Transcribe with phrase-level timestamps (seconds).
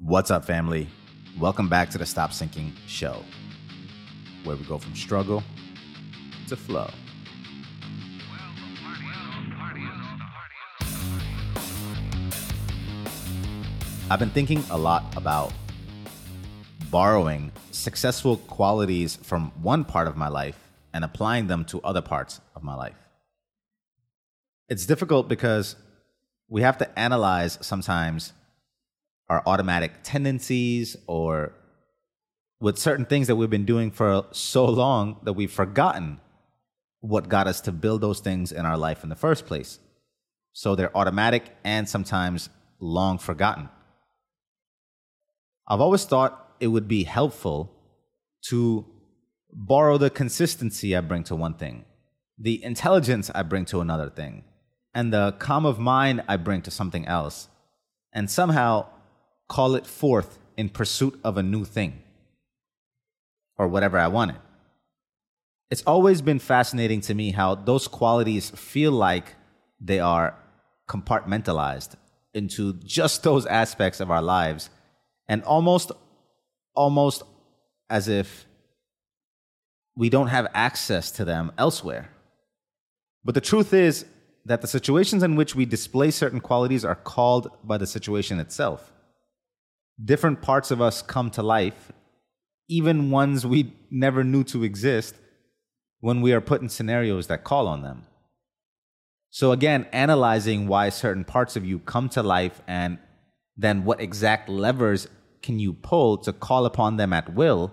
[0.00, 0.86] What's up, family?
[1.40, 3.24] Welcome back to the Stop Sinking Show,
[4.44, 5.42] where we go from struggle
[6.46, 6.88] to flow.
[14.08, 15.52] I've been thinking a lot about
[16.92, 20.60] borrowing successful qualities from one part of my life
[20.94, 23.08] and applying them to other parts of my life.
[24.68, 25.74] It's difficult because
[26.48, 28.32] we have to analyze sometimes
[29.28, 31.52] our automatic tendencies or
[32.60, 36.20] with certain things that we've been doing for so long that we've forgotten
[37.00, 39.78] what got us to build those things in our life in the first place.
[40.52, 42.48] So they're automatic and sometimes
[42.80, 43.68] long forgotten.
[45.68, 47.72] I've always thought it would be helpful
[48.48, 48.84] to
[49.52, 51.84] borrow the consistency I bring to one thing,
[52.38, 54.44] the intelligence I bring to another thing,
[54.94, 57.48] and the calm of mind I bring to something else,
[58.12, 58.86] and somehow
[59.48, 62.02] call it forth in pursuit of a new thing
[63.56, 64.36] or whatever I wanted.
[65.70, 69.34] It's always been fascinating to me how those qualities feel like
[69.80, 70.34] they are
[70.88, 71.94] compartmentalized
[72.32, 74.70] into just those aspects of our lives
[75.28, 75.92] and almost
[76.74, 77.22] almost
[77.90, 78.46] as if
[79.96, 82.08] we don't have access to them elsewhere.
[83.24, 84.06] But the truth is
[84.44, 88.92] that the situations in which we display certain qualities are called by the situation itself.
[90.02, 91.92] Different parts of us come to life,
[92.68, 95.16] even ones we never knew to exist,
[96.00, 98.04] when we are put in scenarios that call on them.
[99.30, 102.98] So, again, analyzing why certain parts of you come to life and
[103.56, 105.08] then what exact levers
[105.42, 107.72] can you pull to call upon them at will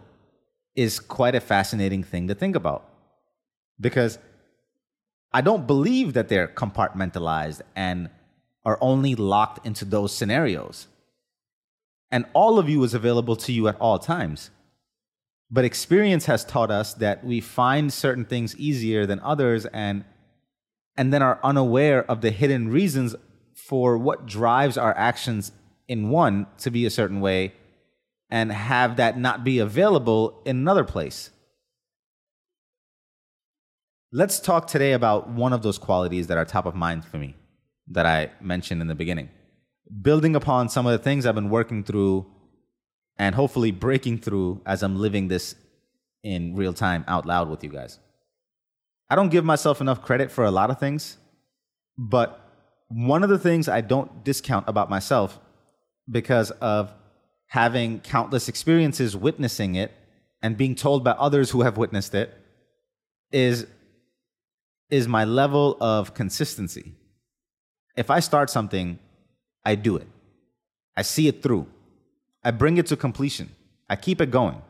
[0.75, 2.89] is quite a fascinating thing to think about.
[3.79, 4.17] Because
[5.31, 8.09] I don't believe that they're compartmentalized and
[8.65, 10.87] are only locked into those scenarios.
[12.15, 14.49] And all of you is available to you at all times.
[15.51, 20.05] But experience has taught us that we find certain things easier than others and
[20.95, 23.17] and then are unaware of the hidden reasons
[23.53, 25.51] for what drives our actions
[25.89, 27.51] in one to be a certain way
[28.29, 31.31] and have that not be available in another place.
[34.13, 37.35] Let's talk today about one of those qualities that are top of mind for me
[37.89, 39.27] that I mentioned in the beginning.
[40.01, 42.25] Building upon some of the things I've been working through
[43.17, 45.55] and hopefully breaking through as I'm living this
[46.23, 47.99] in real time out loud with you guys.
[49.09, 51.17] I don't give myself enough credit for a lot of things,
[51.97, 52.41] but
[52.87, 55.39] one of the things I don't discount about myself
[56.09, 56.91] because of
[57.47, 59.91] having countless experiences witnessing it
[60.41, 62.33] and being told by others who have witnessed it
[63.31, 63.67] is
[64.89, 66.93] is my level of consistency.
[67.97, 68.99] If I start something,
[69.65, 70.07] I do it.
[70.95, 71.67] I see it through.
[72.43, 73.49] I bring it to completion.
[73.89, 74.61] I keep it going.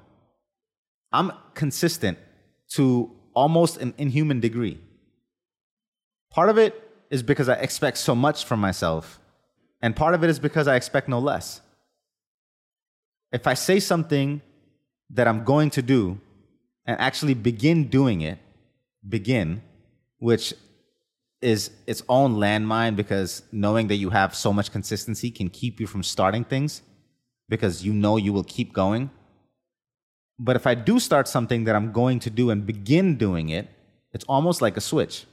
[1.11, 2.17] I'm consistent
[2.69, 4.79] to almost an inhuman degree.
[6.31, 9.19] Part of it is because I expect so much from myself,
[9.81, 11.61] and part of it is because I expect no less
[13.35, 14.41] if I say something
[15.09, 16.19] that I'm going to do
[16.85, 18.37] and actually begin doing it,
[19.07, 19.61] begin,
[20.19, 20.53] which
[21.45, 25.85] is its own landmine because knowing that you have so much consistency can keep you
[25.85, 26.81] from starting things
[27.47, 29.11] because you know you will keep going.
[30.39, 33.69] But if I do start something that I'm going to do and begin doing it,
[34.11, 35.25] it's almost like a switch.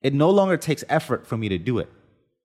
[0.00, 1.90] It no longer takes effort for me to do it.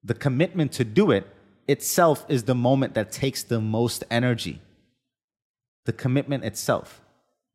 [0.03, 1.25] The commitment to do it
[1.67, 4.61] itself is the moment that takes the most energy.
[5.85, 7.01] The commitment itself.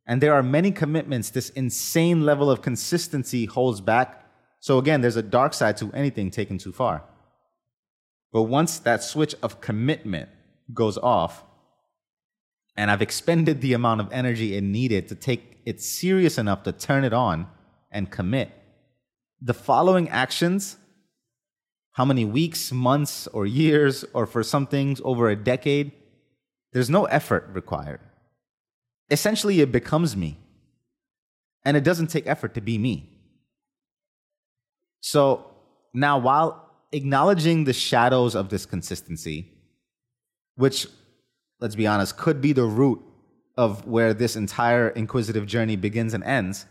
[0.06, 4.25] And there are many commitments this insane level of consistency holds back.
[4.60, 7.04] So, again, there's a dark side to anything taken too far.
[8.32, 10.28] But once that switch of commitment
[10.74, 11.44] goes off,
[12.76, 16.72] and I've expended the amount of energy it needed to take it serious enough to
[16.72, 17.48] turn it on
[17.91, 18.52] and commit,
[19.41, 20.76] the following actions
[21.98, 25.91] how many weeks, months, or years, or for some things over a decade,
[26.72, 27.98] there's no effort required.
[29.10, 30.38] Essentially, it becomes me.
[31.65, 33.17] And it doesn't take effort to be me.
[35.00, 35.47] So
[35.95, 39.53] now, while acknowledging the shadows of this consistency,
[40.56, 40.86] which,
[41.60, 43.00] let's be honest, could be the root
[43.56, 46.66] of where this entire inquisitive journey begins and ends,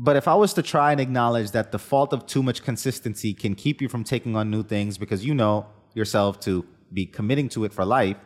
[0.00, 3.34] but if I was to try and acknowledge that the fault of too much consistency
[3.34, 7.48] can keep you from taking on new things because you know yourself to be committing
[7.50, 8.16] to it for life,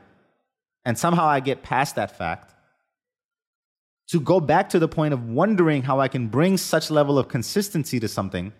[0.84, 2.51] and somehow I get past that fact,
[4.12, 7.28] to go back to the point of wondering how I can bring such level of
[7.28, 8.52] consistency to something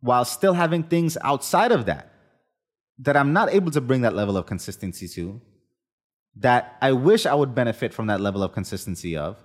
[0.00, 2.12] while still having things outside of that
[2.98, 5.40] that I'm not able to bring that level of consistency to,
[6.34, 9.36] that I wish I would benefit from that level of consistency of,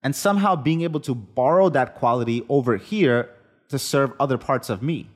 [0.00, 3.30] and somehow being able to borrow that quality over here
[3.70, 5.10] to serve other parts of me.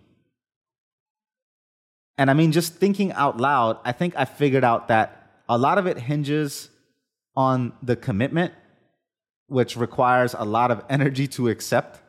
[2.19, 5.79] And I mean, just thinking out loud, I think I figured out that a lot
[5.79, 6.71] of it hinges
[7.37, 8.53] on the commitment,
[9.47, 12.01] which requires a lot of energy to accept.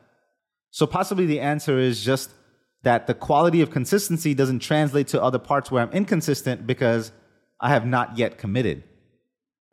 [0.70, 2.30] So, possibly the answer is just
[2.82, 7.10] that the quality of consistency doesn't translate to other parts where I'm inconsistent because
[7.60, 8.84] I have not yet committed.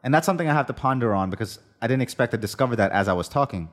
[0.04, 2.92] And that's something I have to ponder on because I didn't expect to discover that
[2.92, 3.70] as I was talking.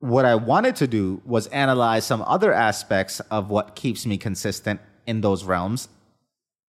[0.00, 4.80] What I wanted to do was analyze some other aspects of what keeps me consistent
[5.06, 5.88] in those realms.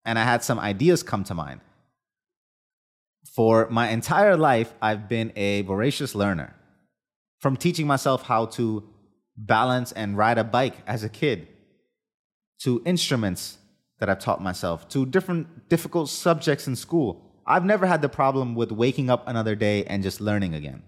[0.05, 1.61] And I had some ideas come to mind.
[3.23, 6.55] For my entire life, I've been a voracious learner.
[7.39, 8.83] From teaching myself how to
[9.35, 11.47] balance and ride a bike as a kid,
[12.59, 13.57] to instruments
[13.99, 17.41] that I've taught myself, to different difficult subjects in school.
[17.45, 20.83] I've never had the problem with waking up another day and just learning again.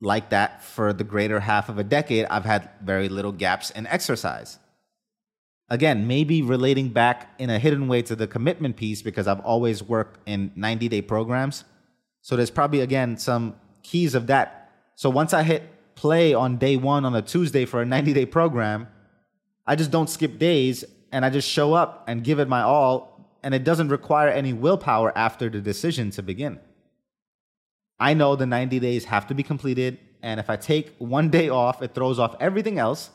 [0.00, 3.86] Like that, for the greater half of a decade, I've had very little gaps in
[3.86, 4.58] exercise.
[5.72, 9.82] Again, maybe relating back in a hidden way to the commitment piece because I've always
[9.82, 11.64] worked in 90 day programs.
[12.20, 14.70] So there's probably, again, some keys of that.
[14.96, 15.62] So once I hit
[15.94, 18.86] play on day one on a Tuesday for a 90 day program,
[19.66, 23.38] I just don't skip days and I just show up and give it my all.
[23.42, 26.60] And it doesn't require any willpower after the decision to begin.
[27.98, 29.98] I know the 90 days have to be completed.
[30.20, 33.08] And if I take one day off, it throws off everything else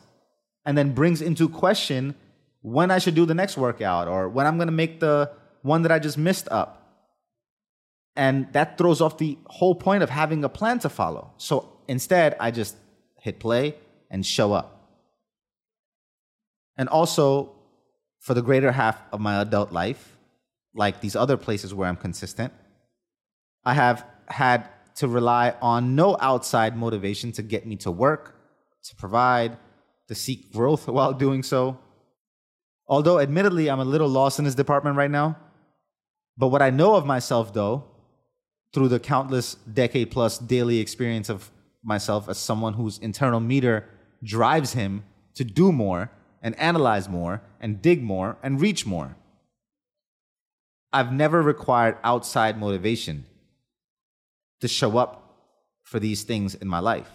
[0.66, 2.16] and then brings into question
[2.62, 5.30] when I should do the next workout or when I'm going to make the
[5.62, 6.74] one that I just missed up.
[8.16, 11.32] And that throws off the whole point of having a plan to follow.
[11.36, 12.76] So instead, I just
[13.20, 13.76] hit play
[14.10, 14.78] and show up.
[16.76, 17.52] And also,
[18.20, 20.16] for the greater half of my adult life,
[20.74, 22.52] like these other places where I'm consistent,
[23.64, 28.34] I have had to rely on no outside motivation to get me to work,
[28.84, 29.56] to provide,
[30.08, 31.78] to seek growth while doing so.
[32.88, 35.36] Although, admittedly, I'm a little lost in this department right now.
[36.36, 37.84] But what I know of myself, though,
[38.72, 41.50] through the countless decade plus daily experience of
[41.82, 43.88] myself as someone whose internal meter
[44.22, 45.04] drives him
[45.34, 46.10] to do more
[46.42, 49.16] and analyze more and dig more and reach more.
[50.92, 53.26] I've never required outside motivation
[54.60, 55.36] to show up
[55.82, 57.10] for these things in my life.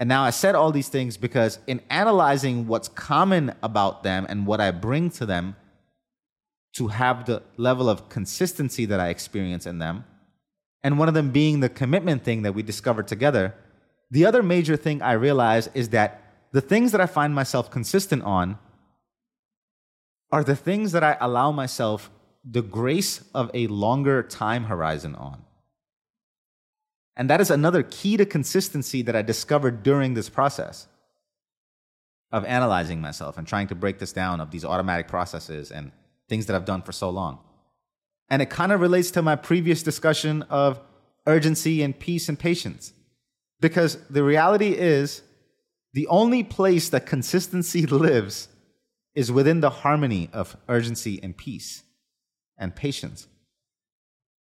[0.00, 4.46] And now I said all these things because in analyzing what's common about them and
[4.46, 5.56] what I bring to them
[6.72, 10.04] to have the level of consistency that I experience in them,
[10.82, 13.54] and one of them being the commitment thing that we discovered together,
[14.10, 16.22] the other major thing I realize is that
[16.52, 18.58] the things that I find myself consistent on
[20.32, 22.10] are the things that I allow myself
[22.42, 25.42] the grace of a longer time horizon on.
[27.16, 30.86] And that is another key to consistency that I discovered during this process
[32.32, 35.92] of analyzing myself and trying to break this down of these automatic processes and
[36.28, 37.40] things that I've done for so long.
[38.28, 40.80] And it kind of relates to my previous discussion of
[41.26, 42.92] urgency and peace and patience.
[43.60, 45.22] Because the reality is,
[45.92, 48.48] the only place that consistency lives
[49.14, 51.82] is within the harmony of urgency and peace
[52.56, 53.26] and patience.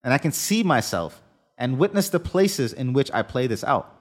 [0.05, 1.23] And I can see myself
[1.61, 3.95] and witness the places in which I play this out.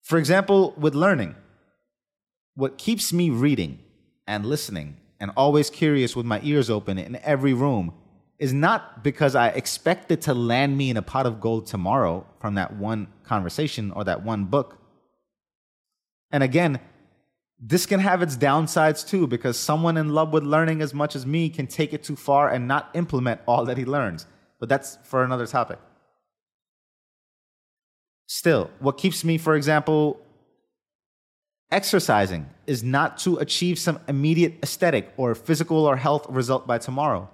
[0.00, 1.34] For example, with learning,
[2.54, 3.80] what keeps me reading
[4.26, 7.92] and listening and always curious with my ears open in every room
[8.38, 12.24] is not because I expect it to land me in a pot of gold tomorrow
[12.40, 14.78] from that one conversation or that one book.
[16.30, 16.78] And again,
[17.58, 21.26] this can have its downsides too, because someone in love with learning as much as
[21.26, 24.26] me can take it too far and not implement all that he learns.
[24.60, 25.80] But that's for another topic.
[28.28, 30.20] Still, what keeps me, for example,
[31.72, 37.28] exercising is not to achieve some immediate aesthetic or physical or health result by tomorrow.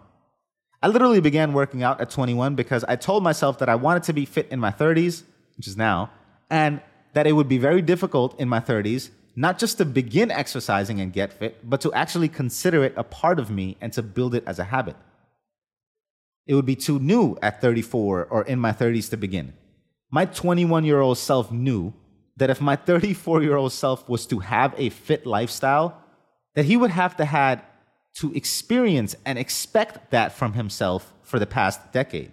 [0.83, 4.13] I literally began working out at 21 because I told myself that I wanted to
[4.13, 5.25] be fit in my 30s,
[5.57, 6.11] which is now,
[6.49, 6.81] and
[7.13, 11.13] that it would be very difficult in my 30s not just to begin exercising and
[11.13, 14.45] get fit, but to actually consider it a part of me and to build it
[14.47, 14.97] as a habit.
[16.47, 19.55] It would be too new at 34 or in my 30s to begin.
[20.11, 21.93] My 21 year old self knew
[22.37, 26.01] that if my 34 year old self was to have a fit lifestyle,
[26.55, 27.63] that he would have to had
[28.15, 32.33] to experience and expect that from himself for the past decade.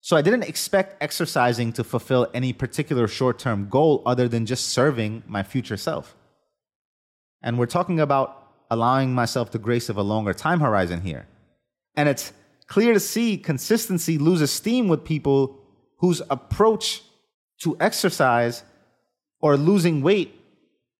[0.00, 4.68] So I didn't expect exercising to fulfill any particular short term goal other than just
[4.68, 6.16] serving my future self.
[7.42, 8.38] And we're talking about
[8.70, 11.26] allowing myself the grace of a longer time horizon here.
[11.94, 12.32] And it's
[12.66, 15.58] clear to see consistency loses steam with people
[16.02, 17.02] whose approach
[17.60, 18.64] to exercise
[19.40, 20.38] or losing weight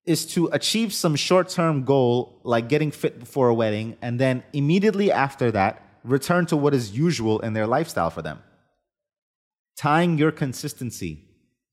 [0.05, 4.43] is to achieve some short term goal like getting fit before a wedding and then
[4.53, 8.41] immediately after that return to what is usual in their lifestyle for them.
[9.75, 11.25] Tying your consistency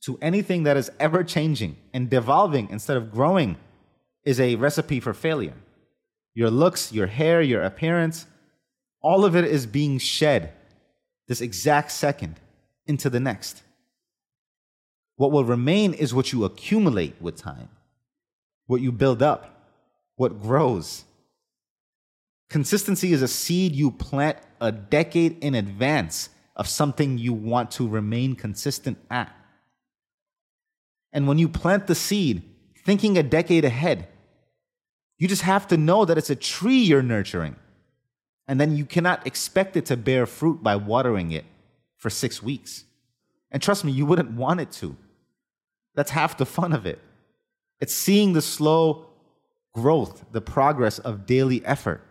[0.03, 3.57] to anything that is ever changing and devolving instead of growing
[4.25, 5.55] is a recipe for failure.
[6.35, 8.27] Your looks, your hair, your appearance,
[9.03, 10.53] all of it is being shed
[11.29, 12.41] this exact second
[12.91, 13.63] into the next.
[15.17, 17.69] What will remain is what you accumulate with time,
[18.67, 19.43] what you build up,
[20.17, 21.05] what grows.
[22.51, 27.89] Consistency is a seed you plant a decade in advance of something you want to
[27.89, 29.35] remain consistent at.
[31.13, 32.43] And when you plant the seed,
[32.85, 34.09] thinking a decade ahead,
[35.17, 37.55] you just have to know that it's a tree you're nurturing.
[38.49, 41.45] And then you cannot expect it to bear fruit by watering it
[42.01, 42.85] for six weeks.
[43.53, 44.97] And trust me, you wouldn't want it to.
[45.95, 46.99] That's half the fun of it.
[47.79, 49.07] It's seeing the slow
[49.75, 52.03] growth, the progress of daily effort.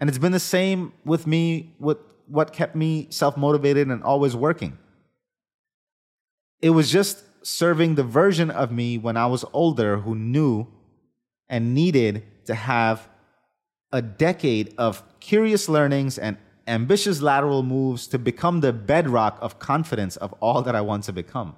[0.00, 4.36] And it's been the same with me with what kept me self motivated and always
[4.36, 4.78] working.
[6.62, 10.68] It was just serving the version of me when I was older who knew
[11.48, 13.08] and needed to have
[13.90, 16.36] a decade of curious learnings and
[16.68, 21.12] ambitious lateral moves to become the bedrock of confidence of all that I want to
[21.12, 21.56] become.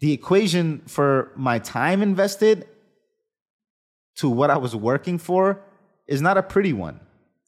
[0.00, 2.66] The equation for my time invested
[4.16, 5.60] to what I was working for
[6.06, 7.00] is not a pretty one.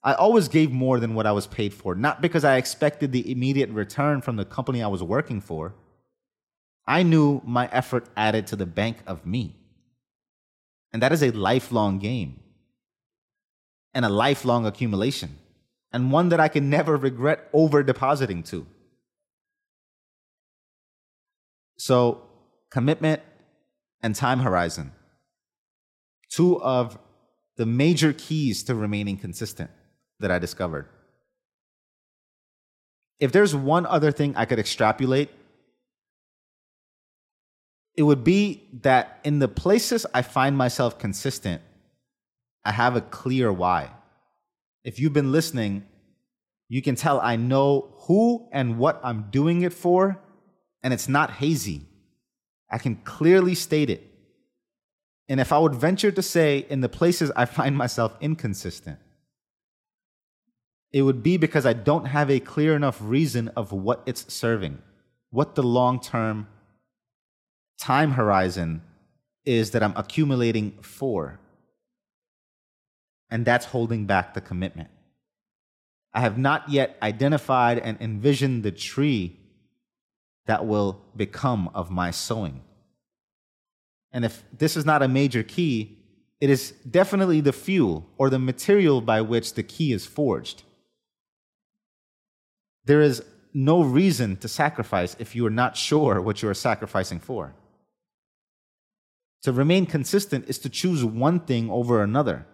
[0.03, 3.31] I always gave more than what I was paid for, not because I expected the
[3.31, 5.75] immediate return from the company I was working for.
[6.87, 9.57] I knew my effort added to the bank of me.
[10.93, 12.41] And that is a lifelong game
[13.95, 15.39] and a lifelong accumulation,
[15.93, 18.67] and one that I can never regret over depositing to.
[21.79, 22.23] So,
[22.71, 23.23] commitment
[24.03, 24.93] and time horizon,
[26.31, 26.99] two of
[27.57, 29.71] the major keys to remaining consistent
[30.21, 30.89] that I discovered.
[33.21, 35.31] If there's one other thing I could extrapolate,
[37.97, 41.63] it would be that in the places I find myself consistent,
[42.65, 43.91] I have a clear why.
[44.85, 45.85] If you've been listening,
[46.69, 50.21] you can tell I know who and what I'm doing it for,
[50.83, 51.83] and it's not hazy.
[52.71, 54.11] I can clearly state it.
[55.29, 58.99] And if I would venture to say, in the places I find myself inconsistent,
[60.93, 64.79] it would be because I don't have a clear enough reason of what it's serving,
[65.31, 66.47] what the long term
[67.79, 68.83] time horizon
[69.45, 71.41] is that I'm accumulating for.
[73.35, 74.91] And that's holding back the commitment.
[76.13, 79.41] I have not yet identified and envisioned the tree
[80.47, 82.63] that will become of my sowing.
[84.13, 85.99] And if this is not a major key,
[86.41, 90.63] it is definitely the fuel or the material by which the key is forged.
[92.85, 93.21] There is
[93.53, 97.53] no reason to sacrifice if you are not sure what you are sacrificing for.
[99.43, 102.47] To remain consistent is to choose one thing over another,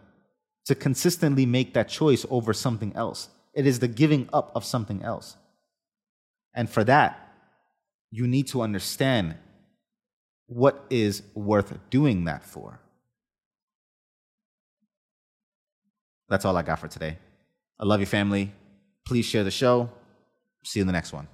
[0.66, 3.28] to consistently make that choice over something else.
[3.54, 5.36] It is the giving up of something else.
[6.54, 7.18] And for that,
[8.10, 9.36] you need to understand
[10.46, 12.80] what is worth doing that for.
[16.28, 17.18] That's all I got for today.
[17.78, 18.52] I love you, family.
[19.04, 19.90] Please share the show.
[20.64, 21.26] See you in the next one.